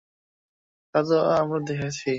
[0.95, 2.09] তা তো আমরা দেখেছিই।